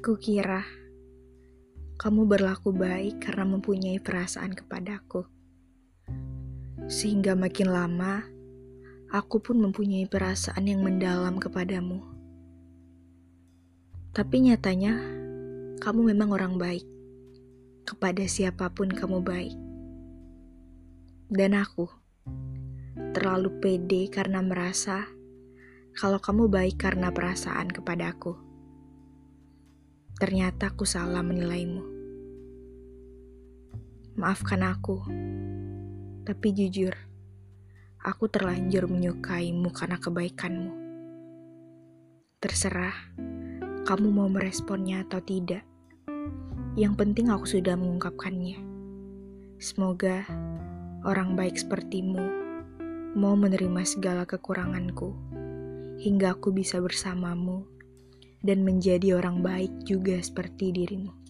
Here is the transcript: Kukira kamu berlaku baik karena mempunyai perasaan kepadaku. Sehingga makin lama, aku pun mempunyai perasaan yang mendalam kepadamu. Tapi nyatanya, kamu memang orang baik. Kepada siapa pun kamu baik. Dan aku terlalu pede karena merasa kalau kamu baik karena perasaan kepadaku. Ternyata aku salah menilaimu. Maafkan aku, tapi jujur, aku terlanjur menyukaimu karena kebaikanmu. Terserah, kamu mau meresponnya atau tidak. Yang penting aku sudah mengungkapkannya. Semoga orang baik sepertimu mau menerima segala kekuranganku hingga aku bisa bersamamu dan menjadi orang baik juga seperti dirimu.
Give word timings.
Kukira 0.00 0.64
kamu 2.00 2.24
berlaku 2.24 2.72
baik 2.72 3.20
karena 3.20 3.44
mempunyai 3.44 4.00
perasaan 4.00 4.56
kepadaku. 4.56 5.28
Sehingga 6.88 7.36
makin 7.36 7.68
lama, 7.68 8.24
aku 9.12 9.44
pun 9.44 9.60
mempunyai 9.60 10.08
perasaan 10.08 10.64
yang 10.64 10.80
mendalam 10.80 11.36
kepadamu. 11.36 12.00
Tapi 14.16 14.48
nyatanya, 14.48 14.96
kamu 15.84 16.16
memang 16.16 16.32
orang 16.32 16.56
baik. 16.56 16.88
Kepada 17.84 18.24
siapa 18.24 18.72
pun 18.72 18.88
kamu 18.88 19.20
baik. 19.20 19.56
Dan 21.28 21.52
aku 21.52 21.92
terlalu 23.12 23.52
pede 23.60 24.08
karena 24.08 24.40
merasa 24.40 25.04
kalau 25.92 26.16
kamu 26.16 26.48
baik 26.48 26.80
karena 26.80 27.12
perasaan 27.12 27.68
kepadaku. 27.68 28.49
Ternyata 30.20 30.76
aku 30.76 30.84
salah 30.84 31.24
menilaimu. 31.24 31.80
Maafkan 34.20 34.60
aku, 34.60 35.00
tapi 36.28 36.52
jujur, 36.52 36.92
aku 38.04 38.28
terlanjur 38.28 38.84
menyukaimu 38.84 39.72
karena 39.72 39.96
kebaikanmu. 39.96 40.76
Terserah, 42.36 42.92
kamu 43.88 44.12
mau 44.12 44.28
meresponnya 44.28 45.08
atau 45.08 45.24
tidak. 45.24 45.64
Yang 46.76 47.00
penting 47.00 47.32
aku 47.32 47.48
sudah 47.48 47.80
mengungkapkannya. 47.80 48.60
Semoga 49.56 50.28
orang 51.08 51.32
baik 51.32 51.56
sepertimu 51.56 52.20
mau 53.16 53.40
menerima 53.40 53.88
segala 53.88 54.28
kekuranganku 54.28 55.16
hingga 55.96 56.36
aku 56.36 56.52
bisa 56.52 56.76
bersamamu 56.76 57.79
dan 58.40 58.64
menjadi 58.64 59.16
orang 59.16 59.44
baik 59.44 59.84
juga 59.84 60.16
seperti 60.20 60.72
dirimu. 60.72 61.29